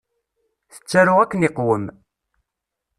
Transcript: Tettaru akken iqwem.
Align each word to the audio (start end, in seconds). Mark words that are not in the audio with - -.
Tettaru 0.73 1.15
akken 1.23 1.45
iqwem. 1.47 1.85